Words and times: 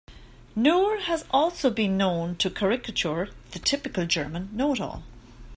Nuhr 0.55 0.99
has 1.01 1.25
also 1.29 1.69
been 1.69 1.95
known 1.95 2.35
to 2.37 2.49
caricature 2.49 3.29
the 3.51 3.59
typical 3.59 4.07
German 4.07 4.49
know-it-all. 4.51 5.03